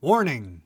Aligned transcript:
Warning! 0.00 0.62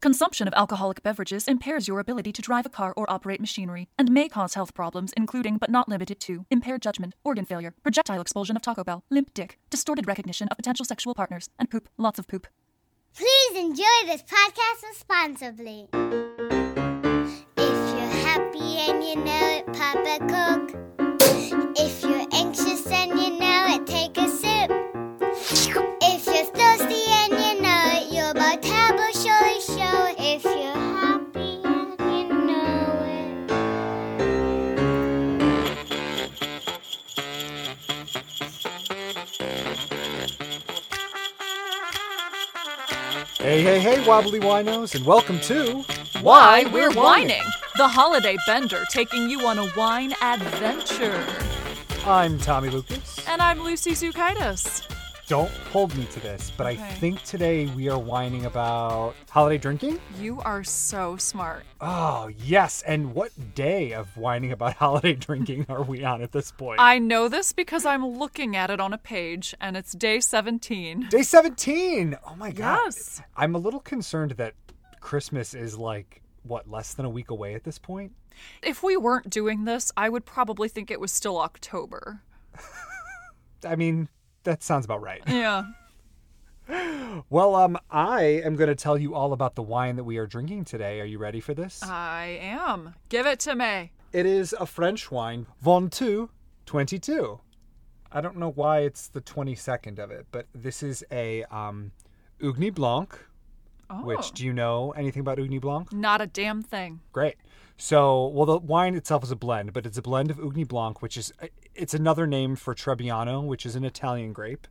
Consumption 0.00 0.48
of 0.48 0.54
alcoholic 0.54 1.00
beverages 1.04 1.46
impairs 1.46 1.86
your 1.86 2.00
ability 2.00 2.32
to 2.32 2.42
drive 2.42 2.66
a 2.66 2.68
car 2.68 2.92
or 2.96 3.08
operate 3.08 3.40
machinery 3.40 3.88
and 3.96 4.10
may 4.10 4.28
cause 4.28 4.54
health 4.54 4.74
problems, 4.74 5.12
including 5.16 5.58
but 5.58 5.70
not 5.70 5.88
limited 5.88 6.18
to 6.18 6.44
impaired 6.50 6.82
judgment, 6.82 7.14
organ 7.22 7.44
failure, 7.44 7.72
projectile 7.84 8.20
expulsion 8.20 8.56
of 8.56 8.62
Taco 8.62 8.82
Bell, 8.82 9.04
limp 9.10 9.32
dick, 9.32 9.60
distorted 9.70 10.08
recognition 10.08 10.48
of 10.48 10.56
potential 10.56 10.84
sexual 10.84 11.14
partners, 11.14 11.48
and 11.56 11.70
poop. 11.70 11.88
Lots 11.96 12.18
of 12.18 12.26
poop. 12.26 12.48
Please 13.16 13.56
enjoy 13.56 13.84
this 14.06 14.24
podcast 14.24 14.88
responsibly. 14.88 15.86
If 17.56 17.94
you're 17.96 18.24
happy 18.26 18.90
and 18.90 19.04
you 19.04 19.14
know 19.14 19.56
it, 19.56 19.72
pop 19.72 20.04
a 20.04 20.18
Hey, 43.44 43.60
hey, 43.60 43.78
hey, 43.78 44.08
wobbly 44.08 44.40
winos, 44.40 44.94
and 44.94 45.04
welcome 45.04 45.38
to 45.40 45.84
Why 46.22 46.64
We're 46.72 46.90
Whining! 46.92 47.42
The 47.76 47.86
Holiday 47.86 48.38
Bender 48.46 48.84
taking 48.88 49.28
you 49.28 49.46
on 49.46 49.58
a 49.58 49.70
wine 49.76 50.14
adventure. 50.22 51.22
I'm 52.06 52.38
Tommy 52.38 52.70
Lucas. 52.70 53.22
And 53.28 53.42
I'm 53.42 53.62
Lucy 53.62 53.90
Zukaitis. 53.90 54.83
Don't 55.26 55.50
hold 55.72 55.96
me 55.96 56.04
to 56.04 56.20
this, 56.20 56.52
but 56.54 56.66
I 56.66 56.76
think 56.76 57.22
today 57.22 57.64
we 57.68 57.88
are 57.88 57.98
whining 57.98 58.44
about 58.44 59.14
holiday 59.30 59.56
drinking. 59.56 59.98
You 60.20 60.40
are 60.40 60.62
so 60.62 61.16
smart. 61.16 61.64
Oh, 61.80 62.28
yes. 62.36 62.82
And 62.82 63.14
what 63.14 63.32
day 63.54 63.92
of 63.92 64.14
whining 64.18 64.52
about 64.52 64.74
holiday 64.76 65.14
drinking 65.14 65.64
are 65.70 65.82
we 65.82 66.04
on 66.04 66.20
at 66.20 66.32
this 66.32 66.52
point? 66.52 66.78
I 66.78 66.98
know 66.98 67.28
this 67.28 67.54
because 67.54 67.86
I'm 67.86 68.06
looking 68.06 68.54
at 68.54 68.68
it 68.68 68.80
on 68.80 68.92
a 68.92 68.98
page 68.98 69.54
and 69.62 69.78
it's 69.78 69.92
day 69.92 70.20
17. 70.20 71.08
Day 71.08 71.22
17. 71.22 72.18
Oh 72.28 72.36
my 72.36 72.50
god. 72.50 72.80
Yes. 72.84 73.22
I'm 73.34 73.54
a 73.54 73.58
little 73.58 73.80
concerned 73.80 74.32
that 74.32 74.52
Christmas 75.00 75.54
is 75.54 75.78
like 75.78 76.20
what, 76.42 76.70
less 76.70 76.92
than 76.92 77.06
a 77.06 77.10
week 77.10 77.30
away 77.30 77.54
at 77.54 77.64
this 77.64 77.78
point? 77.78 78.12
If 78.62 78.82
we 78.82 78.98
weren't 78.98 79.30
doing 79.30 79.64
this, 79.64 79.90
I 79.96 80.10
would 80.10 80.26
probably 80.26 80.68
think 80.68 80.90
it 80.90 81.00
was 81.00 81.12
still 81.12 81.40
October. 81.40 82.20
I 83.66 83.76
mean, 83.76 84.10
that 84.44 84.62
sounds 84.62 84.84
about 84.84 85.02
right. 85.02 85.22
Yeah. 85.26 85.64
Well, 87.30 87.54
um 87.54 87.78
I 87.90 88.22
am 88.44 88.56
going 88.56 88.68
to 88.68 88.74
tell 88.74 88.98
you 88.98 89.14
all 89.14 89.32
about 89.32 89.54
the 89.54 89.62
wine 89.62 89.96
that 89.96 90.04
we 90.04 90.16
are 90.16 90.26
drinking 90.26 90.64
today. 90.64 91.00
Are 91.00 91.04
you 91.04 91.18
ready 91.18 91.38
for 91.40 91.54
this? 91.54 91.82
I 91.82 92.38
am. 92.40 92.94
Give 93.08 93.26
it 93.26 93.38
to 93.40 93.54
me. 93.54 93.92
It 94.12 94.26
is 94.26 94.54
a 94.58 94.66
French 94.66 95.10
wine, 95.10 95.46
Ventoux 95.64 96.30
22. 96.66 97.38
I 98.10 98.20
don't 98.20 98.36
know 98.38 98.50
why 98.50 98.80
it's 98.80 99.08
the 99.08 99.20
22nd 99.20 99.98
of 99.98 100.10
it, 100.10 100.26
but 100.32 100.46
this 100.54 100.82
is 100.82 101.04
a 101.12 101.44
um, 101.44 101.92
Ugni 102.40 102.74
Blanc, 102.74 103.16
Oh. 103.90 104.02
which 104.02 104.32
do 104.32 104.44
you 104.46 104.52
know 104.54 104.92
anything 104.92 105.20
about 105.20 105.36
Ugni 105.38 105.60
Blanc? 105.60 105.92
Not 105.92 106.22
a 106.22 106.26
damn 106.26 106.62
thing. 106.62 107.00
Great. 107.12 107.36
So, 107.76 108.28
well, 108.28 108.46
the 108.46 108.58
wine 108.58 108.94
itself 108.94 109.22
is 109.24 109.30
a 109.30 109.36
blend, 109.36 109.72
but 109.74 109.84
it's 109.84 109.98
a 109.98 110.02
blend 110.02 110.30
of 110.30 110.38
Ugni 110.38 110.66
Blanc, 110.66 111.02
which 111.02 111.16
is 111.18 111.32
it's 111.74 111.94
another 111.94 112.26
name 112.26 112.56
for 112.56 112.74
Trebbiano, 112.74 113.44
which 113.44 113.66
is 113.66 113.76
an 113.76 113.84
Italian 113.84 114.32
grape, 114.32 114.66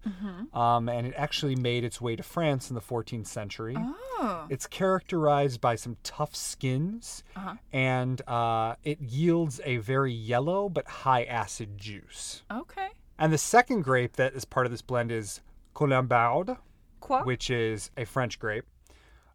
um, 0.54 0.90
and 0.90 1.08
it 1.08 1.14
actually 1.18 1.56
made 1.56 1.84
its 1.84 2.00
way 2.00 2.16
to 2.16 2.23
France 2.23 2.70
in 2.70 2.76
the 2.76 2.82
14th 2.82 3.28
century. 3.28 3.76
Oh. 3.78 4.45
It's 4.50 4.68
characterized 4.68 5.60
by 5.60 5.76
some 5.76 5.98
tough 6.04 6.36
skins, 6.36 7.23
and 7.72 8.22
uh, 8.28 8.76
it 8.84 9.02
yields 9.02 9.60
a 9.66 9.78
very 9.78 10.14
yellow 10.14 10.70
but 10.70 10.88
high 10.88 11.23
acid 11.23 11.77
juice. 11.77 12.44
Okay. 12.52 12.89
And 13.17 13.32
the 13.32 13.38
second 13.38 13.83
grape 13.83 14.16
that 14.16 14.33
is 14.33 14.45
part 14.45 14.66
of 14.66 14.72
this 14.72 14.82
blend 14.82 15.11
is 15.11 15.42
Colombard, 15.73 16.58
Quoi? 17.00 17.22
which 17.23 17.50
is 17.50 17.92
a 17.98 18.06
French 18.06 18.39
grape. 18.39 18.66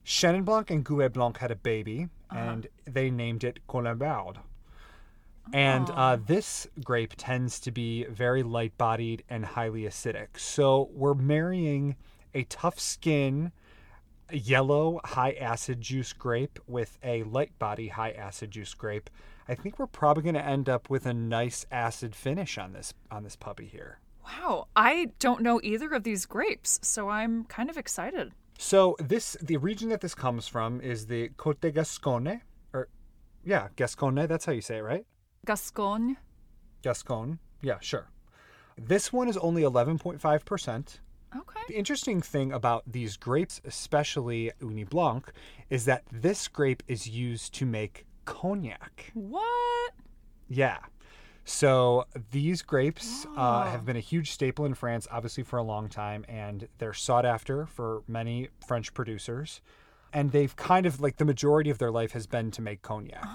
Chenin 0.04 0.44
Blanc 0.44 0.70
and 0.70 0.84
Gouais 0.84 1.12
Blanc 1.12 1.36
had 1.36 1.50
a 1.50 1.56
baby, 1.56 2.08
and 2.30 2.66
they 2.86 3.10
named 3.10 3.44
it 3.44 3.66
Colombard. 3.66 4.38
And 5.52 5.88
uh, 5.90 6.18
this 6.26 6.66
grape 6.84 7.14
tends 7.16 7.60
to 7.60 7.70
be 7.70 8.04
very 8.04 8.42
light 8.42 8.76
bodied 8.76 9.24
and 9.28 9.44
highly 9.44 9.82
acidic. 9.82 10.38
So 10.38 10.90
we're 10.92 11.14
marrying 11.14 11.96
a 12.34 12.44
tough 12.44 12.78
skin, 12.78 13.52
yellow, 14.30 15.00
high 15.04 15.32
acid 15.32 15.80
juice 15.80 16.12
grape 16.12 16.58
with 16.66 16.98
a 17.02 17.22
light 17.24 17.58
body, 17.58 17.88
high 17.88 18.12
acid 18.12 18.50
juice 18.50 18.74
grape. 18.74 19.08
I 19.48 19.54
think 19.54 19.78
we're 19.78 19.86
probably 19.86 20.22
going 20.22 20.34
to 20.34 20.44
end 20.44 20.68
up 20.68 20.90
with 20.90 21.06
a 21.06 21.14
nice 21.14 21.64
acid 21.72 22.14
finish 22.14 22.58
on 22.58 22.72
this 22.72 22.92
on 23.10 23.24
this 23.24 23.36
puppy 23.36 23.66
here. 23.66 24.00
Wow. 24.24 24.68
I 24.76 25.12
don't 25.18 25.40
know 25.40 25.58
either 25.62 25.90
of 25.94 26.04
these 26.04 26.26
grapes, 26.26 26.78
so 26.82 27.08
I'm 27.08 27.44
kind 27.44 27.70
of 27.70 27.78
excited. 27.78 28.32
So 28.58 28.96
this 28.98 29.36
the 29.40 29.56
region 29.56 29.88
that 29.88 30.02
this 30.02 30.14
comes 30.14 30.46
from 30.46 30.80
is 30.80 31.06
the 31.06 31.30
Côte 31.30 31.60
de 31.60 31.70
Gascogne, 31.70 32.42
or 32.74 32.88
yeah, 33.44 33.68
Gascogne. 33.76 34.26
That's 34.26 34.44
how 34.44 34.52
you 34.52 34.60
say 34.60 34.78
it, 34.78 34.82
right? 34.82 35.06
Gascogne. 35.48 36.18
Gascogne. 36.82 37.38
Yeah, 37.62 37.78
sure. 37.80 38.10
This 38.76 39.14
one 39.14 39.28
is 39.28 39.38
only 39.38 39.62
11.5 39.62 40.44
percent. 40.44 41.00
Okay. 41.34 41.60
The 41.68 41.74
interesting 41.74 42.20
thing 42.20 42.52
about 42.52 42.82
these 42.86 43.16
grapes, 43.16 43.62
especially 43.64 44.52
Ugni 44.60 44.86
Blanc, 44.86 45.32
is 45.70 45.86
that 45.86 46.04
this 46.12 46.48
grape 46.48 46.82
is 46.86 47.08
used 47.08 47.54
to 47.54 47.64
make 47.64 48.04
cognac. 48.26 49.10
What? 49.14 49.94
Yeah. 50.48 50.80
So 51.46 52.04
these 52.30 52.60
grapes 52.60 53.26
uh, 53.34 53.70
have 53.70 53.86
been 53.86 53.96
a 53.96 54.00
huge 54.00 54.32
staple 54.32 54.66
in 54.66 54.74
France, 54.74 55.08
obviously 55.10 55.44
for 55.44 55.56
a 55.56 55.62
long 55.62 55.88
time, 55.88 56.26
and 56.28 56.68
they're 56.76 56.92
sought 56.92 57.24
after 57.24 57.64
for 57.64 58.02
many 58.06 58.50
French 58.66 58.92
producers. 58.92 59.62
And 60.12 60.30
they've 60.30 60.54
kind 60.56 60.84
of 60.84 61.00
like 61.00 61.16
the 61.16 61.24
majority 61.24 61.70
of 61.70 61.78
their 61.78 61.90
life 61.90 62.12
has 62.12 62.26
been 62.26 62.50
to 62.50 62.60
make 62.60 62.82
cognac. 62.82 63.26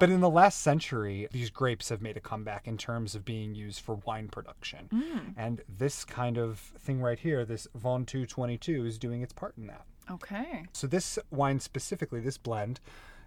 But 0.00 0.10
in 0.10 0.20
the 0.20 0.30
last 0.30 0.60
century, 0.60 1.28
these 1.30 1.50
grapes 1.50 1.88
have 1.88 2.02
made 2.02 2.16
a 2.16 2.20
comeback 2.20 2.66
in 2.66 2.76
terms 2.76 3.14
of 3.14 3.24
being 3.24 3.54
used 3.54 3.80
for 3.80 3.96
wine 4.06 4.28
production. 4.28 4.88
Mm. 4.92 5.34
And 5.36 5.60
this 5.68 6.04
kind 6.04 6.38
of 6.38 6.58
thing 6.58 7.00
right 7.00 7.18
here, 7.18 7.44
this 7.44 7.66
Ventoux 7.76 8.28
22, 8.28 8.84
is 8.84 8.98
doing 8.98 9.22
its 9.22 9.32
part 9.32 9.54
in 9.56 9.66
that. 9.66 9.84
Okay. 10.10 10.64
So 10.72 10.86
this 10.86 11.18
wine 11.30 11.60
specifically, 11.60 12.20
this 12.20 12.38
blend, 12.38 12.80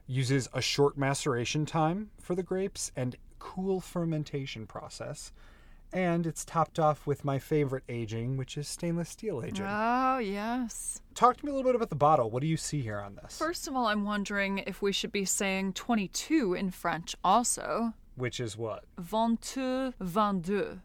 uses 0.08 0.50
a 0.54 0.62
short 0.62 0.98
maceration 0.98 1.66
time 1.66 2.10
for 2.20 2.36
the 2.36 2.44
grapes 2.44 2.92
and 2.96 3.16
cool 3.40 3.80
fermentation 3.80 4.68
process. 4.68 5.32
And 5.94 6.26
it's 6.26 6.46
topped 6.46 6.80
off 6.80 7.06
with 7.06 7.26
my 7.26 7.38
favorite 7.38 7.84
aging, 7.90 8.38
which 8.38 8.58
is 8.58 8.68
stainless 8.68 9.10
steel 9.10 9.44
aging. 9.44 9.66
Oh, 9.68 10.20
yes. 10.20 11.02
Talk 11.16 11.38
to 11.38 11.46
me 11.46 11.52
a 11.52 11.56
little 11.56 11.70
bit 11.70 11.76
about 11.76 11.90
the 11.90 11.96
bottle. 11.96 12.30
What 12.30 12.42
do 12.42 12.48
you 12.48 12.56
see 12.56 12.82
here 12.82 13.00
on 13.00 13.16
this? 13.16 13.38
First 13.38 13.68
of 13.68 13.76
all, 13.76 13.88
I'm 13.88 14.06
wondering 14.06 14.60
if 14.60 14.82
we 14.82 14.94
should 14.94 15.12
be 15.12 15.26
saying 15.26 15.74
22 15.74 16.54
in 16.54 16.72
French 16.72 17.14
also. 17.26 17.94
Which 18.16 18.40
is 18.40 18.58
what? 18.58 18.86
Ventoux, 19.02 19.94
vingt-deux. 20.00 20.80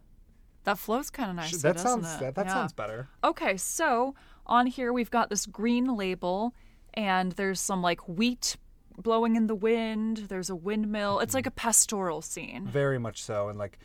That 0.64 0.78
flows 0.78 1.10
kind 1.10 1.30
of 1.30 1.36
nicely, 1.36 1.60
that 1.60 1.78
sounds 1.78 2.12
it? 2.14 2.20
that, 2.20 2.34
that 2.34 2.46
Yeah. 2.46 2.52
sounds 2.52 2.72
better. 2.72 3.08
Okay, 3.22 3.56
so 3.56 4.16
on 4.46 4.66
here 4.66 4.92
we've 4.92 5.10
got 5.12 5.30
this 5.30 5.46
green 5.46 5.94
label, 5.96 6.52
and 6.94 7.32
there's 7.32 7.60
some 7.60 7.82
like 7.82 8.08
wheat 8.08 8.56
blowing 8.98 9.36
in 9.36 9.46
the 9.46 9.54
wind. 9.54 10.24
There's 10.28 10.50
a 10.50 10.56
windmill. 10.56 11.20
It's 11.20 11.34
like 11.34 11.46
a 11.46 11.52
pastoral 11.52 12.20
scene. 12.22 12.66
Very 12.66 12.98
much 12.98 13.22
so. 13.22 13.48
And 13.48 13.56
like 13.58 13.78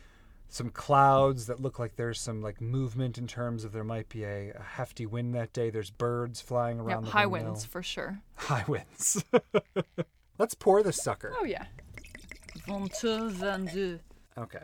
some 0.52 0.68
clouds 0.68 1.46
that 1.46 1.60
look 1.60 1.78
like 1.78 1.96
there's 1.96 2.20
some 2.20 2.42
like 2.42 2.60
movement 2.60 3.16
in 3.16 3.26
terms 3.26 3.64
of 3.64 3.72
there 3.72 3.84
might 3.84 4.08
be 4.10 4.22
a, 4.24 4.50
a 4.50 4.62
hefty 4.62 5.06
wind 5.06 5.34
that 5.34 5.52
day. 5.54 5.70
There's 5.70 5.90
birds 5.90 6.40
flying 6.42 6.76
Yep, 6.76 6.86
around 6.86 7.04
the 7.06 7.10
high 7.10 7.26
windmill. 7.26 7.52
winds 7.54 7.64
for 7.64 7.82
sure. 7.82 8.20
High 8.34 8.64
winds. 8.68 9.24
Let's 10.38 10.54
pour 10.54 10.82
this 10.82 11.02
sucker. 11.02 11.32
Oh 11.40 11.44
yeah. 11.44 11.64
Ventoux, 12.68 13.30
vingt-deux. 13.30 14.00
Okay. 14.36 14.62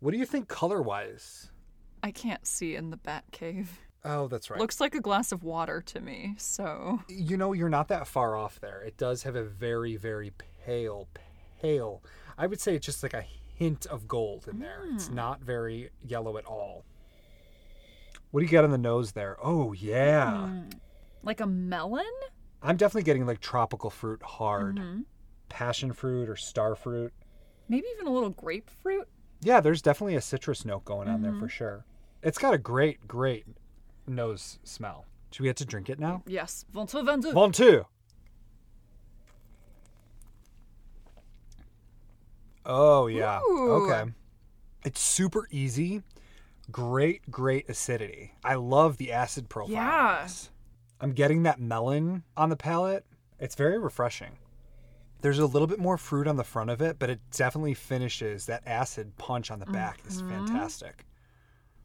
What 0.00 0.12
do 0.12 0.18
you 0.18 0.26
think 0.26 0.48
color 0.48 0.80
wise? 0.80 1.50
I 2.02 2.10
can't 2.12 2.46
see 2.46 2.76
in 2.76 2.90
the 2.90 2.96
bat 2.96 3.24
cave. 3.32 3.80
Oh, 4.04 4.28
that's 4.28 4.48
right. 4.50 4.60
Looks 4.60 4.80
like 4.80 4.94
a 4.94 5.00
glass 5.00 5.32
of 5.32 5.42
water 5.42 5.82
to 5.86 6.00
me. 6.00 6.34
So 6.38 7.00
you 7.08 7.36
know, 7.36 7.52
you're 7.52 7.68
not 7.68 7.88
that 7.88 8.06
far 8.06 8.36
off 8.36 8.60
there. 8.60 8.80
It 8.82 8.96
does 8.96 9.24
have 9.24 9.34
a 9.34 9.42
very, 9.42 9.96
very 9.96 10.32
pale, 10.64 11.08
pale. 11.60 12.02
I 12.38 12.46
would 12.46 12.60
say 12.60 12.76
it's 12.76 12.86
just 12.86 13.02
like 13.02 13.14
a 13.14 13.24
hint 13.56 13.86
of 13.86 14.06
gold 14.06 14.46
in 14.50 14.58
there. 14.58 14.84
It's 14.92 15.08
hmm. 15.08 15.14
not 15.14 15.40
very 15.40 15.90
yellow 16.02 16.36
at 16.36 16.44
all. 16.44 16.84
What 18.30 18.40
do 18.40 18.44
you 18.44 18.50
get 18.50 18.64
on 18.64 18.70
the 18.70 18.78
nose 18.78 19.12
there? 19.12 19.36
Oh, 19.42 19.72
yeah. 19.72 20.46
Hmm. 20.46 20.68
like 21.22 21.40
a 21.40 21.46
melon? 21.46 22.04
I'm 22.62 22.76
definitely 22.76 23.04
getting 23.04 23.26
like 23.26 23.40
tropical 23.40 23.90
fruit 23.90 24.22
hard. 24.22 24.76
Mm-hmm. 24.76 25.00
Passion 25.48 25.92
fruit 25.92 26.28
or 26.28 26.36
star 26.36 26.74
fruit. 26.74 27.12
Maybe 27.68 27.86
even 27.94 28.06
a 28.06 28.12
little 28.12 28.30
grapefruit? 28.30 29.08
Yeah, 29.40 29.60
there's 29.60 29.82
definitely 29.82 30.16
a 30.16 30.20
citrus 30.20 30.64
note 30.64 30.84
going 30.84 31.08
on 31.08 31.22
there 31.22 31.30
mm-hmm. 31.30 31.40
for 31.40 31.48
sure. 31.48 31.84
It's 32.22 32.38
got 32.38 32.54
a 32.54 32.58
great, 32.58 33.06
great 33.06 33.46
nose 34.06 34.58
smell. 34.64 35.06
Should 35.30 35.42
we 35.42 35.48
have 35.48 35.56
to 35.56 35.64
drink 35.64 35.88
it 35.88 35.98
now? 35.98 36.22
Yes. 36.26 36.64
Ventre 36.72 37.02
vendu. 37.02 37.32
One, 37.32 37.52
two. 37.52 37.84
Oh, 42.66 43.06
yeah. 43.06 43.40
Ooh. 43.48 43.70
Okay. 43.90 44.10
It's 44.84 45.00
super 45.00 45.46
easy. 45.50 46.02
Great, 46.70 47.30
great 47.30 47.68
acidity. 47.68 48.34
I 48.44 48.54
love 48.56 48.96
the 48.96 49.12
acid 49.12 49.48
profile. 49.48 49.68
of 49.68 49.72
Yeah. 49.72 50.28
I'm 51.00 51.12
getting 51.12 51.44
that 51.44 51.60
melon 51.60 52.24
on 52.36 52.48
the 52.48 52.56
palate. 52.56 53.04
It's 53.38 53.54
very 53.54 53.78
refreshing. 53.78 54.38
There's 55.22 55.38
a 55.38 55.46
little 55.46 55.66
bit 55.68 55.78
more 55.78 55.96
fruit 55.96 56.26
on 56.26 56.36
the 56.36 56.44
front 56.44 56.70
of 56.70 56.80
it, 56.82 56.98
but 56.98 57.08
it 57.10 57.20
definitely 57.30 57.74
finishes 57.74 58.46
that 58.46 58.62
acid 58.66 59.16
punch 59.16 59.50
on 59.50 59.58
the 59.60 59.66
back 59.66 60.00
is 60.06 60.20
fantastic. 60.20 61.04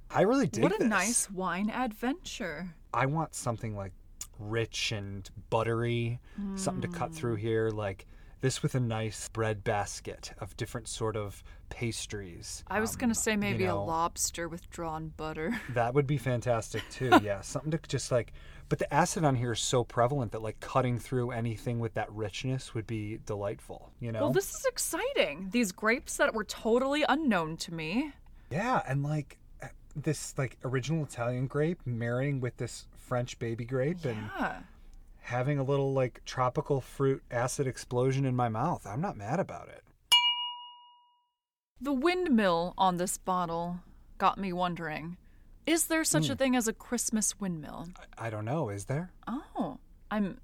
I 0.10 0.22
really 0.22 0.48
dig 0.48 0.64
Mm-hmm. 0.64 0.64
what 0.64 0.76
a 0.76 0.80
this. 0.80 0.88
nice 0.90 1.32
wine 1.32 1.70
adventure. 1.70 2.74
I 2.94 3.06
want 3.06 3.34
something 3.36 3.76
like 3.76 3.94
rich 4.40 4.92
and 4.92 5.30
buttery, 5.50 6.20
something 6.56 6.82
to 6.82 6.98
cut 6.98 7.14
through 7.14 7.36
here, 7.36 7.70
like 7.70 8.06
this 8.42 8.62
with 8.64 8.76
a 8.76 8.80
nice 8.80 9.30
bread 9.30 9.64
basket 9.64 10.34
of 10.40 10.56
different 10.58 10.88
sort 10.88 11.16
of 11.16 11.44
pastries. 11.70 12.64
I 12.68 12.80
was 12.80 12.94
Um, 12.94 13.00
gonna 13.00 13.16
say 13.16 13.32
you 13.34 13.38
maybe 13.38 13.66
know, 13.66 13.80
a 13.80 13.84
lobster 13.84 14.48
with 14.50 14.70
drawn 14.70 15.10
butter. 15.16 15.60
That 15.74 15.94
would 15.94 16.08
be 16.08 16.18
fantastic 16.18 16.84
too. 16.92 17.12
yeah, 17.24 17.42
something 17.54 17.72
to 17.72 17.78
just 17.88 18.12
like. 18.12 18.34
But 18.70 18.80
the 18.80 18.94
acid 18.94 19.26
on 19.26 19.36
here 19.36 19.52
is 19.52 19.60
so 19.60 19.84
prevalent 19.84 20.32
that 20.32 20.42
like 20.42 20.60
cutting 20.62 20.98
through 20.98 21.32
anything 21.32 21.80
with 21.80 21.94
that 21.96 22.10
richness 22.12 22.74
would 22.74 22.88
be 22.88 23.20
delightful. 23.26 23.92
You 24.00 24.12
know. 24.12 24.22
Well, 24.22 24.32
this 24.34 24.54
is 24.56 24.66
exciting. 24.66 25.50
These 25.52 25.72
grapes 25.72 26.18
that 26.18 26.34
were 26.34 26.46
totally 26.46 27.04
unknown 27.08 27.58
to 27.58 27.74
me. 27.74 28.14
Yeah, 28.50 28.82
and 28.88 29.04
like 29.04 29.38
uh, 29.62 29.68
this 29.96 30.34
like 30.38 30.58
original 30.64 31.04
Italian 31.04 31.48
grape 31.48 31.80
marrying 31.86 32.40
with 32.40 32.58
this 32.58 32.88
French 32.98 33.38
baby 33.40 33.66
grape 33.66 34.06
and 34.06 34.30
Yeah. 34.40 34.60
Having 35.32 35.58
a 35.58 35.64
little 35.64 35.94
like 35.94 36.22
tropical 36.26 36.82
fruit 36.82 37.24
acid 37.32 37.66
explosion 37.66 38.26
in 38.26 38.36
my 38.36 38.50
mouth. 38.50 38.86
I'm 38.86 39.00
not 39.02 39.16
mad 39.16 39.40
about 39.40 39.70
it. 39.70 39.82
The 41.80 41.94
windmill 41.94 42.74
on 42.78 42.98
this 42.98 43.18
bottle 43.18 43.80
got 44.18 44.38
me 44.38 44.54
wondering 44.54 45.18
is 45.68 45.88
there 45.88 46.04
such 46.04 46.26
Hmm. 46.26 46.34
a 46.34 46.36
thing 46.36 46.56
as 46.56 46.68
a 46.68 46.74
Christmas 46.74 47.40
windmill? 47.40 47.90
I 48.18 48.30
don't 48.32 48.46
know, 48.46 48.70
is 48.70 48.86
there? 48.86 49.12
Oh, 49.28 49.78
I'm 50.10 50.40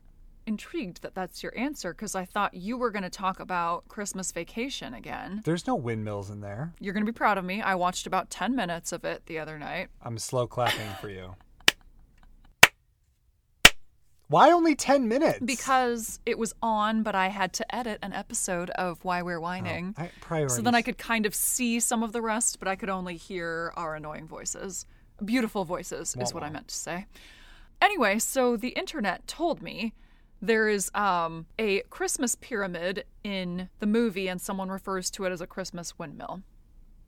intrigued 0.45 1.01
that 1.01 1.15
that's 1.15 1.41
your 1.43 1.57
answer 1.57 1.91
because 1.91 2.13
I 2.15 2.23
thought 2.23 2.53
you 2.53 2.77
were 2.77 2.91
going 2.91 3.03
to 3.03 3.09
talk 3.09 3.39
about 3.39 3.87
Christmas 3.89 4.31
vacation 4.31 4.93
again. 4.93 5.41
There's 5.43 5.65
no 5.67 5.75
windmills 5.75 6.29
in 6.29 6.41
there. 6.41 6.71
You're 6.79 6.93
going 6.93 7.05
to 7.05 7.11
be 7.11 7.17
proud 7.17 7.37
of 7.39 7.43
me. 7.45 7.61
I 7.61 7.73
watched 7.75 8.05
about 8.07 8.29
10 8.29 8.55
minutes 8.55 8.91
of 8.93 9.03
it 9.03 9.25
the 9.25 9.39
other 9.39 9.57
night. 9.59 9.89
I'm 10.03 10.19
slow 10.19 10.45
clapping 10.47 10.87
for 11.01 11.09
you. 11.09 11.35
Why 14.29 14.51
only 14.51 14.75
10 14.75 15.07
minutes? 15.07 15.39
Because 15.43 16.19
it 16.25 16.37
was 16.37 16.53
on, 16.61 17.01
but 17.01 17.15
I 17.15 17.29
had 17.29 17.53
to 17.53 17.75
edit 17.75 17.99
an 18.01 18.11
episode 18.11 18.69
of 18.71 19.03
Why 19.05 19.21
We're 19.21 19.39
Whining. 19.39 19.95
I, 19.97 20.09
priorities. 20.19 20.55
So 20.57 20.61
then 20.61 20.75
I 20.75 20.81
could 20.81 20.97
kind 20.97 21.25
of 21.25 21.33
see 21.33 21.79
some 21.79 22.03
of 22.03 22.11
the 22.11 22.21
rest, 22.21 22.59
but 22.59 22.67
I 22.67 22.75
could 22.75 22.89
only 22.89 23.15
hear 23.15 23.71
our 23.77 23.95
annoying 23.95 24.27
voices. 24.27 24.85
Beautiful 25.23 25.63
voices 25.63 26.15
is 26.19 26.33
what 26.33 26.43
I 26.43 26.49
meant 26.49 26.67
to 26.67 26.75
say. 26.75 27.05
Anyway, 27.81 28.19
so 28.19 28.57
the 28.57 28.69
internet 28.69 29.25
told 29.27 29.61
me 29.61 29.93
there 30.41 30.67
is 30.67 30.91
um, 30.93 31.45
a 31.57 31.81
Christmas 31.89 32.35
pyramid 32.35 33.05
in 33.23 33.69
the 33.79 33.87
movie, 33.87 34.27
and 34.27 34.41
someone 34.41 34.69
refers 34.69 35.09
to 35.11 35.23
it 35.25 35.31
as 35.31 35.41
a 35.41 35.47
Christmas 35.47 35.97
windmill. 35.97 36.43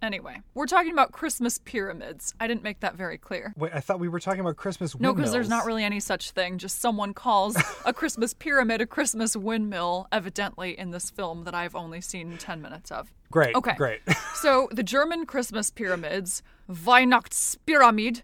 Anyway, 0.02 0.42
we're 0.54 0.66
talking 0.66 0.94
about 0.94 1.12
Christmas 1.12 1.58
pyramids. 1.58 2.34
I 2.40 2.48
didn't 2.48 2.64
make 2.64 2.80
that 2.80 2.96
very 2.96 3.18
clear. 3.18 3.54
Wait, 3.58 3.72
I 3.74 3.82
thought 3.82 4.00
we 4.00 4.08
were 4.08 4.20
talking 4.20 4.40
about 4.40 4.56
Christmas 4.56 4.98
No, 4.98 5.14
because 5.14 5.32
there's 5.32 5.50
not 5.50 5.66
really 5.66 5.84
any 5.84 6.00
such 6.00 6.32
thing. 6.32 6.58
Just 6.58 6.80
someone 6.80 7.14
calls 7.14 7.58
a 7.86 7.94
Christmas 7.94 8.34
pyramid 8.34 8.80
a 8.82 8.86
Christmas 8.86 9.36
windmill, 9.36 10.08
evidently, 10.12 10.78
in 10.78 10.92
this 10.92 11.10
film 11.10 11.44
that 11.44 11.54
I've 11.54 11.76
only 11.76 12.00
seen 12.00 12.38
10 12.38 12.62
minutes 12.62 12.92
of. 12.92 13.12
Great. 13.30 13.56
Okay. 13.56 13.76
Great. 13.76 14.02
So 14.36 14.70
the 14.72 14.84
German 14.84 15.26
Christmas 15.26 15.70
pyramids, 15.70 16.42
Weihnachtspyramid, 16.72 18.22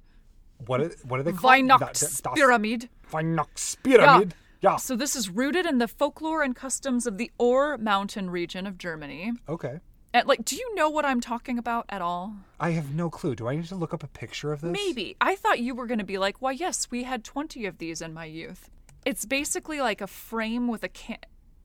what 0.65 0.79
are, 0.79 0.91
what 1.03 1.19
are 1.19 1.23
they 1.23 1.33
called? 1.33 1.53
Weihnachtspyramid. 1.53 2.87
Weihnachtspyramid. 3.11 4.31
Yeah. 4.61 4.77
So 4.77 4.95
this 4.95 5.15
is 5.15 5.29
rooted 5.29 5.65
in 5.65 5.77
the 5.77 5.87
folklore 5.87 6.41
and 6.41 6.55
customs 6.55 7.05
of 7.05 7.17
the 7.17 7.31
Ore 7.37 7.77
Mountain 7.77 8.29
region 8.29 8.65
of 8.65 8.77
Germany. 8.77 9.33
Okay. 9.49 9.79
And 10.15 10.25
like, 10.29 10.45
do 10.45 10.55
you 10.55 10.75
know 10.75 10.89
what 10.89 11.03
I'm 11.03 11.19
talking 11.19 11.57
about 11.57 11.85
at 11.89 12.01
all? 12.01 12.33
I 12.57 12.71
have 12.71 12.93
no 12.95 13.09
clue. 13.09 13.35
Do 13.35 13.49
I 13.49 13.55
need 13.57 13.65
to 13.65 13.75
look 13.75 13.93
up 13.93 14.01
a 14.01 14.07
picture 14.07 14.53
of 14.53 14.61
this? 14.61 14.71
Maybe. 14.71 15.17
I 15.19 15.35
thought 15.35 15.59
you 15.59 15.75
were 15.75 15.87
going 15.87 15.99
to 15.99 16.05
be 16.05 16.17
like, 16.17 16.41
why, 16.41 16.51
yes, 16.53 16.87
we 16.89 17.03
had 17.03 17.25
20 17.25 17.65
of 17.65 17.79
these 17.79 18.01
in 18.01 18.13
my 18.13 18.23
youth. 18.23 18.69
It's 19.05 19.25
basically 19.25 19.81
like 19.81 19.99
a 19.99 20.07
frame 20.07 20.69
with 20.69 20.83
a 20.85 20.87
can. 20.87 21.17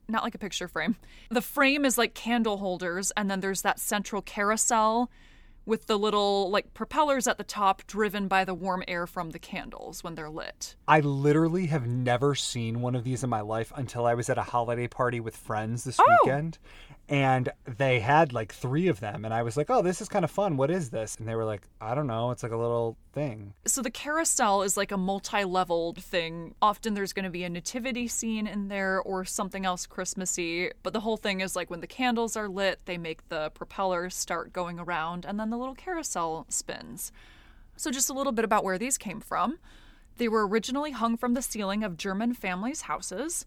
Not 0.09 0.25
like 0.25 0.35
a 0.35 0.39
picture 0.39 0.67
frame. 0.67 0.97
The 1.31 1.41
frame 1.41 1.85
is 1.85 1.97
like 1.97 2.15
candle 2.15 2.57
holders, 2.57 3.13
and 3.17 3.31
then 3.31 3.39
there's 3.39 3.63
that 3.63 3.79
central 3.79 4.21
carousel 4.21 5.13
with 5.65 5.87
the 5.87 5.97
little 5.97 6.51
like 6.51 6.75
propellers 6.75 7.29
at 7.29 7.39
the 7.39 7.45
top 7.45 7.87
driven 7.87 8.27
by 8.27 8.45
the 8.45 8.55
warm 8.55 8.83
air 8.89 9.07
from 9.07 9.31
the 9.31 9.39
candles 9.39 10.03
when 10.03 10.17
they're 10.17 10.29
lit. 10.31 10.75
I 10.89 10.99
literally 10.99 11.67
have 11.67 11.87
never 11.87 12.35
seen 12.35 12.81
one 12.81 12.97
of 12.97 13.05
these 13.05 13.23
in 13.23 13.31
my 13.31 13.43
life 13.43 13.73
until 13.77 14.07
I 14.07 14.15
was 14.15 14.29
at 14.29 14.39
a 14.39 14.43
holiday 14.43 14.89
party 14.89 15.21
with 15.21 15.37
friends 15.37 15.85
this 15.85 16.01
Oh. 16.01 16.17
weekend. 16.25 16.59
And 17.11 17.49
they 17.67 17.99
had 17.99 18.33
like 18.33 18.55
three 18.55 18.87
of 18.87 19.01
them. 19.01 19.25
And 19.25 19.35
I 19.35 19.43
was 19.43 19.57
like, 19.57 19.69
oh, 19.69 19.83
this 19.83 20.01
is 20.01 20.09
kind 20.09 20.25
of 20.25 20.31
fun. 20.31 20.57
What 20.57 20.71
is 20.71 20.91
this? 20.91 21.17
And 21.17 21.27
they 21.27 21.35
were 21.35 21.45
like, 21.45 21.63
I 21.81 21.97
don't 21.97 22.07
know. 22.07 22.31
It's 22.31 22.45
like 22.45 22.53
a 22.53 22.57
little 22.57 22.97
thing. 23.13 23.53
So 23.67 23.83
the 23.83 23.91
carousel 23.91 24.63
is 24.63 24.77
like 24.77 24.93
a 24.93 24.97
multi-leveled 24.97 26.01
thing. 26.01 26.55
Often 26.63 26.95
there's 26.95 27.13
going 27.13 27.25
to 27.25 27.31
be 27.31 27.43
a 27.43 27.51
nativity 27.51 28.07
scene 28.07 28.47
in 28.47 28.69
there 28.69 29.03
or 29.03 29.25
something 29.25 29.67
else 29.67 29.87
Christmassy, 29.87 30.71
but 30.85 30.93
the 30.93 31.01
whole 31.01 31.17
thing 31.17 31.41
is 31.41 31.57
like 31.57 31.69
when 31.69 31.81
the 31.81 31.89
candles 31.89 32.37
are 32.37 32.49
lit, 32.49 32.79
they 32.85 32.97
make 32.97 33.29
the 33.29 33.51
propellers 33.55 34.15
start 34.15 34.53
going 34.53 34.79
around 34.79 35.25
and 35.25 35.41
then 35.41 35.51
the 35.51 35.59
little 35.59 35.75
carousel 35.75 36.47
spins. 36.49 37.11
So 37.77 37.91
just 37.91 38.11
a 38.11 38.15
little 38.15 38.33
bit 38.33 38.45
about 38.45 38.63
where 38.63 38.79
these 38.79 38.97
came 38.97 39.21
from. 39.21 39.59
They 40.19 40.29
were 40.29 40.47
originally 40.47 40.93
hung 40.93 41.17
from 41.17 41.35
the 41.35 41.43
ceiling 41.43 41.83
of 41.83 41.97
German 41.97 42.35
families' 42.35 42.83
houses. 42.83 43.47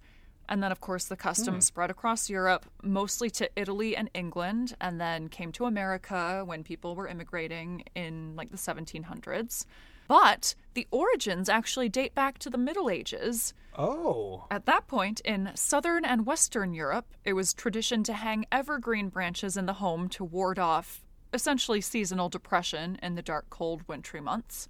And 0.50 0.62
then, 0.62 0.72
of 0.72 0.82
course, 0.82 1.06
the 1.06 1.16
custom 1.16 1.56
hmm. 1.56 1.60
spread 1.62 1.90
across 1.90 2.30
Europe, 2.30 2.66
mostly 2.82 3.30
to 3.32 3.50
Italy 3.56 3.96
and 3.96 4.10
England, 4.14 4.76
and 4.82 5.00
then 5.00 5.30
came 5.30 5.52
to 5.54 5.66
America 5.66 6.44
when 6.46 6.64
people 6.64 6.96
were 6.96 7.08
immigrating 7.08 7.84
in 7.96 8.36
like 8.36 8.52
the 8.52 8.58
1700s. 8.58 9.66
But 10.08 10.56
the 10.74 10.88
origins 10.92 11.48
actually 11.50 11.90
date 11.90 12.14
back 12.14 12.38
to 12.40 12.50
the 12.50 12.58
Middle 12.58 12.90
Ages. 12.90 13.54
Oh. 13.78 14.46
At 14.52 14.66
that 14.66 14.88
point, 14.88 15.22
in 15.22 15.52
southern 15.56 16.04
and 16.06 16.26
western 16.26 16.74
Europe, 16.74 17.08
it 17.24 17.34
was 17.34 17.54
tradition 17.54 18.04
to 18.04 18.14
hang 18.14 18.46
evergreen 18.52 19.10
branches 19.10 19.56
in 19.58 19.66
the 19.66 19.74
home 19.74 20.10
to 20.10 20.24
ward 20.24 20.60
off 20.60 21.02
essentially 21.34 21.82
seasonal 21.82 22.30
depression 22.30 23.00
in 23.02 23.16
the 23.16 23.22
dark, 23.22 23.50
cold, 23.50 23.82
wintry 23.88 24.22
months. 24.22 24.68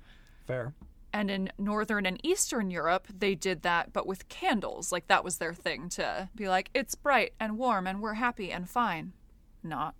Fair. 0.47 0.73
And 1.13 1.29
in 1.29 1.51
northern 1.59 2.07
and 2.07 2.19
eastern 2.25 2.71
Europe, 2.71 3.07
they 3.15 3.35
did 3.35 3.61
that, 3.61 3.93
but 3.93 4.07
with 4.07 4.27
candles. 4.29 4.91
Like 4.91 5.07
that 5.07 5.23
was 5.23 5.37
their 5.37 5.53
thing 5.53 5.87
to 5.89 6.29
be 6.35 6.49
like, 6.49 6.71
it's 6.73 6.95
bright 6.95 7.33
and 7.39 7.57
warm 7.57 7.85
and 7.85 8.01
we're 8.01 8.15
happy 8.15 8.51
and 8.51 8.67
fine. 8.67 9.13
Not. 9.61 9.95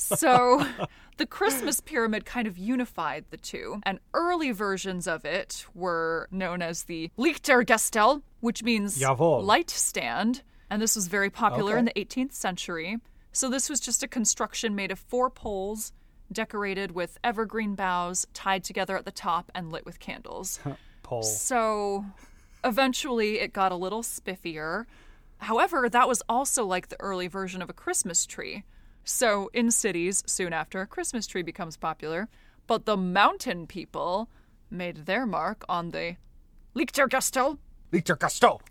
So 0.00 0.66
the 1.18 1.26
Christmas 1.26 1.80
pyramid 1.80 2.24
kind 2.24 2.46
of 2.48 2.58
unified 2.58 3.26
the 3.30 3.36
two, 3.36 3.80
and 3.84 4.00
early 4.14 4.50
versions 4.50 5.06
of 5.06 5.24
it 5.24 5.66
were 5.74 6.28
known 6.30 6.62
as 6.62 6.84
the 6.84 7.10
Lichtergestell, 7.18 8.22
which 8.40 8.62
means 8.62 8.98
Jawohl. 8.98 9.44
light 9.44 9.70
stand, 9.70 10.42
and 10.70 10.80
this 10.80 10.96
was 10.96 11.06
very 11.06 11.30
popular 11.30 11.76
in 11.76 11.84
the 11.84 11.92
18th 11.92 12.32
century. 12.32 12.98
So 13.32 13.48
this 13.48 13.68
was 13.68 13.78
just 13.78 14.02
a 14.02 14.08
construction 14.08 14.74
made 14.74 14.90
of 14.90 14.98
four 14.98 15.30
poles 15.30 15.92
decorated 16.32 16.92
with 16.92 17.18
evergreen 17.24 17.74
boughs 17.74 18.26
tied 18.34 18.64
together 18.64 18.96
at 18.96 19.04
the 19.04 19.10
top 19.10 19.50
and 19.54 19.70
lit 19.72 19.84
with 19.84 19.98
candles. 19.98 20.60
Pole. 21.02 21.22
So 21.22 22.04
eventually 22.62 23.40
it 23.40 23.52
got 23.52 23.72
a 23.72 23.76
little 23.76 24.02
spiffier. 24.02 24.86
However, 25.38 25.88
that 25.88 26.08
was 26.08 26.22
also 26.28 26.64
like 26.64 26.88
the 26.88 27.00
early 27.00 27.26
version 27.26 27.62
of 27.62 27.70
a 27.70 27.74
Christmas 27.74 28.26
tree. 28.26 28.64
So 29.04 29.50
in 29.54 29.70
cities, 29.70 30.22
soon 30.26 30.52
after, 30.52 30.80
a 30.80 30.86
Christmas 30.86 31.26
tree 31.26 31.42
becomes 31.42 31.76
popular. 31.76 32.28
But 32.66 32.84
the 32.84 32.96
mountain 32.96 33.66
people 33.66 34.30
made 34.70 35.06
their 35.06 35.26
mark 35.26 35.64
on 35.68 35.90
the 35.90 36.16
Lichtergestell. 36.76 37.58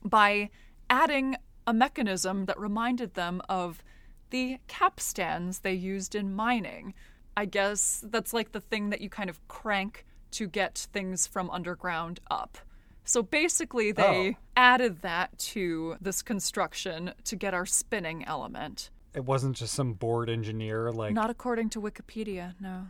by 0.04 0.50
adding 0.90 1.36
a 1.68 1.74
mechanism 1.74 2.46
that 2.46 2.58
reminded 2.60 3.16
them 3.16 3.42
of 3.50 3.84
the 4.30 4.60
capstans 4.68 5.60
they 5.60 5.74
used 5.74 6.16
in 6.16 6.34
mining. 6.34 6.94
I 7.40 7.46
guess 7.46 8.04
that's 8.06 8.34
like 8.34 8.52
the 8.52 8.60
thing 8.60 8.90
that 8.90 9.00
you 9.00 9.10
kind 9.10 9.30
of 9.30 9.40
crank 9.48 10.06
to 10.32 10.46
get 10.46 10.88
things 10.92 11.26
from 11.26 11.50
underground 11.52 12.20
up. 12.30 12.58
So 13.06 13.24
basically, 13.24 13.94
they 13.94 14.32
Oh. 14.32 14.40
added 14.58 15.02
that 15.04 15.40
to 15.54 15.96
this 16.02 16.22
construction 16.22 17.14
to 17.24 17.36
get 17.38 17.54
our 17.54 17.66
spinning 17.66 18.26
element. 18.26 18.90
It 19.16 19.24
wasn't 19.24 19.56
just 19.56 19.74
some 19.74 19.94
bored 19.94 20.30
engineer 20.30 20.92
like 20.92 21.14
Not 21.14 21.30
according 21.30 21.70
to 21.70 21.82
Wikipedia, 21.82 22.56
no. 22.60 22.88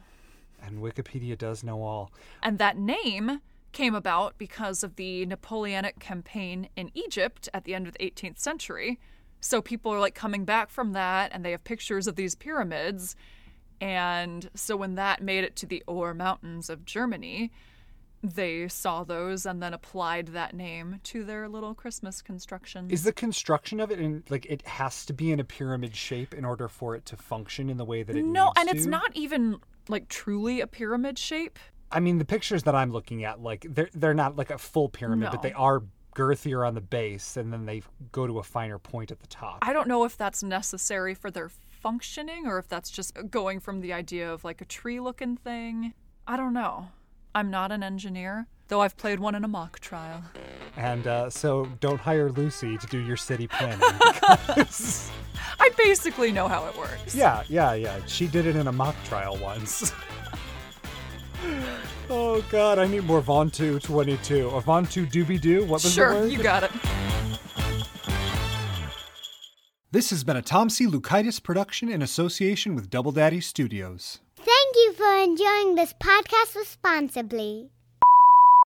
and 0.63 0.79
Wikipedia 0.81 1.37
does 1.37 1.63
know 1.63 1.83
all. 1.83 2.11
And 2.41 2.57
that 2.57 2.75
name 2.75 3.41
came 3.71 3.93
about 3.93 4.35
because 4.39 4.83
of 4.83 4.95
the 4.95 5.27
Napoleonic 5.27 5.99
campaign 5.99 6.69
in 6.75 6.89
Egypt 6.95 7.47
at 7.53 7.65
the 7.65 7.75
end 7.75 7.85
of 7.85 7.93
the 7.93 8.03
18th 8.03 8.39
century. 8.39 8.99
So 9.41 9.61
people 9.61 9.93
are 9.93 9.99
like 9.99 10.15
coming 10.15 10.43
back 10.43 10.71
from 10.71 10.93
that 10.93 11.29
and 11.33 11.45
they 11.45 11.51
have 11.51 11.63
pictures 11.63 12.07
of 12.07 12.15
these 12.15 12.33
pyramids. 12.33 13.15
And 13.81 14.49
so 14.55 14.75
when 14.75 14.95
that 14.95 15.21
made 15.21 15.43
it 15.43 15.55
to 15.57 15.65
the 15.65 15.83
Ore 15.87 16.13
Mountains 16.13 16.69
of 16.69 16.85
Germany, 16.85 17.51
they 18.21 18.67
saw 18.67 19.03
those 19.03 19.45
and 19.45 19.63
then 19.63 19.73
applied 19.73 20.27
that 20.29 20.53
name 20.53 20.99
to 21.03 21.23
their 21.23 21.47
little 21.47 21.73
Christmas 21.73 22.21
construction. 22.21 22.89
Is 22.89 23.03
the 23.03 23.13
construction 23.13 23.79
of 23.79 23.91
it 23.91 23.99
in 23.99 24.23
like 24.29 24.45
it 24.47 24.67
has 24.67 25.05
to 25.05 25.13
be 25.13 25.31
in 25.31 25.39
a 25.39 25.45
pyramid 25.45 25.95
shape 25.95 26.33
in 26.33 26.43
order 26.43 26.67
for 26.67 26.95
it 26.95 27.05
to 27.07 27.15
function 27.15 27.69
in 27.69 27.77
the 27.77 27.85
way 27.85 28.03
that 28.03 28.15
it 28.15 28.25
no, 28.25 28.51
and 28.57 28.69
it's 28.69 28.85
not 28.85 29.15
even 29.15 29.59
like 29.87 30.09
truly 30.09 30.59
a 30.59 30.67
pyramid 30.67 31.17
shape. 31.17 31.57
I 31.91 31.99
mean, 31.99 32.17
the 32.17 32.25
pictures 32.25 32.63
that 32.63 32.75
I'm 32.75 32.91
looking 32.91 33.23
at, 33.23 33.41
like 33.41 33.65
they're 33.69 33.89
they're 33.93 34.13
not 34.13 34.35
like 34.35 34.51
a 34.51 34.57
full 34.57 34.89
pyramid, 34.89 35.29
but 35.31 35.41
they 35.41 35.53
are 35.53 35.83
girthier 36.15 36.67
on 36.67 36.75
the 36.75 36.81
base, 36.81 37.37
and 37.37 37.53
then 37.53 37.65
they 37.65 37.81
go 38.11 38.27
to 38.27 38.39
a 38.39 38.43
finer 38.43 38.79
point 38.79 39.11
at 39.11 39.19
the 39.19 39.27
top. 39.27 39.59
I 39.61 39.71
don't 39.71 39.87
know 39.87 40.03
if 40.03 40.17
that's 40.17 40.43
necessary 40.43 41.15
for 41.15 41.31
their 41.31 41.49
functioning 41.79 42.45
or 42.47 42.57
if 42.59 42.67
that's 42.67 42.89
just 42.89 43.17
going 43.29 43.59
from 43.59 43.81
the 43.81 43.93
idea 43.93 44.31
of 44.31 44.43
like 44.43 44.61
a 44.61 44.65
tree 44.65 44.99
looking 44.99 45.37
thing. 45.37 45.93
I 46.27 46.37
don't 46.37 46.53
know. 46.53 46.89
I'm 47.33 47.49
not 47.51 47.71
an 47.71 47.83
engineer, 47.83 48.47
though 48.67 48.81
I've 48.81 48.97
played 48.97 49.19
one 49.19 49.35
in 49.35 49.43
a 49.43 49.47
mock 49.47 49.79
trial. 49.79 50.23
And 50.75 51.05
uh, 51.07 51.29
so, 51.29 51.67
don't 51.79 51.99
hire 51.99 52.31
Lucy 52.31 52.77
to 52.77 52.87
do 52.87 52.97
your 52.99 53.17
city 53.17 53.47
planning. 53.47 53.79
because- 54.47 55.11
I 55.61 55.69
basically 55.77 56.31
know 56.31 56.47
how 56.47 56.65
it 56.67 56.77
works. 56.77 57.13
yeah, 57.13 57.43
yeah, 57.49 57.73
yeah. 57.73 57.99
She 58.07 58.27
did 58.27 58.45
it 58.45 58.55
in 58.55 58.67
a 58.67 58.71
mock 58.71 58.95
trial 59.03 59.37
once. 59.37 59.91
oh 62.09 62.43
God, 62.49 62.79
I 62.79 62.87
need 62.87 63.03
more 63.03 63.21
Vontu 63.21 63.81
22 63.81 64.49
or 64.49 64.61
Vontu 64.61 65.05
Doobie 65.09 65.39
Doo. 65.39 65.61
What 65.61 65.69
was 65.71 65.83
the 65.83 65.89
Sure, 65.89 66.27
you 66.27 66.41
got 66.41 66.63
it. 66.63 66.71
This 69.99 70.11
has 70.11 70.23
been 70.23 70.37
a 70.37 70.41
Tom 70.41 70.69
C. 70.69 70.87
Lukaitis 70.87 71.43
production 71.43 71.89
in 71.89 72.01
association 72.01 72.73
with 72.73 72.89
Double 72.89 73.11
Daddy 73.11 73.41
Studios. 73.41 74.19
Thank 74.37 74.75
you 74.77 74.93
for 74.93 75.17
enjoying 75.17 75.75
this 75.75 75.91
podcast 75.91 76.55
responsibly. 76.55 77.69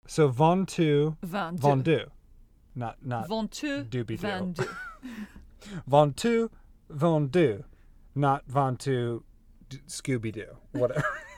So 0.06 0.28
Vontu 0.28 1.16
Vendu. 1.24 1.58
Vondu, 1.58 2.06
not 2.74 2.98
not 3.02 3.30
Ventu. 3.30 3.88
Doobie-doo. 3.88 4.18
Vendu. 4.18 4.68
Vontu 5.88 6.50
Vondu, 6.92 7.64
not 8.14 8.46
Vontu 8.46 9.22
D- 9.70 9.80
Scooby 9.88 10.32
Doo. 10.32 10.58
Whatever. 10.72 11.02